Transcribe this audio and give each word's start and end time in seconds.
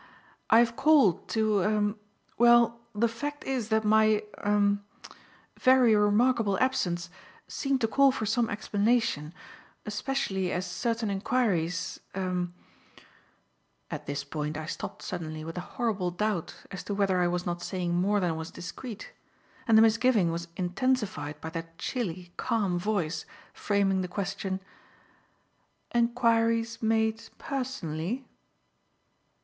"I 0.49 0.57
have 0.57 0.75
called 0.75 1.27
to 1.27 1.59
er 1.59 1.93
well, 2.35 2.79
the 2.95 3.07
fact 3.07 3.43
is 3.43 3.69
that 3.69 3.85
my 3.85 4.23
er 4.39 4.79
very 5.59 5.95
remarkable 5.95 6.57
absence 6.59 7.11
seemed 7.47 7.81
to 7.81 7.87
call 7.87 8.11
for 8.11 8.25
some 8.25 8.49
explanation, 8.49 9.31
especially 9.85 10.51
as 10.51 10.65
certain 10.65 11.11
enquiries 11.11 11.99
er" 12.17 12.47
At 13.91 14.07
this 14.07 14.23
point 14.23 14.57
I 14.57 14.65
stopped 14.65 15.03
suddenly 15.03 15.43
with 15.43 15.55
a 15.55 15.61
horrible 15.77 16.09
doubt 16.09 16.55
as 16.71 16.83
to 16.85 16.95
whether 16.95 17.19
I 17.21 17.27
was 17.27 17.45
not 17.45 17.61
saying 17.61 17.93
more 17.93 18.19
than 18.19 18.35
was 18.35 18.49
discreet; 18.49 19.11
and 19.67 19.77
the 19.77 19.83
misgiving 19.83 20.31
was 20.31 20.47
intensified 20.57 21.39
by 21.39 21.51
that 21.51 21.77
chilly, 21.77 22.33
calm 22.37 22.79
voice, 22.79 23.23
framing 23.53 24.01
the 24.01 24.07
question: 24.07 24.61
"Enquiries 25.93 26.81
made 26.81 27.21
personally?" 27.37 28.25